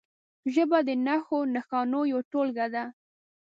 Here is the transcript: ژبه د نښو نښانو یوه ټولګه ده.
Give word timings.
ژبه 0.53 0.79
د 0.87 0.89
نښو 1.05 1.39
نښانو 1.53 1.99
یوه 2.11 2.23
ټولګه 2.31 2.67
ده. 2.73 2.83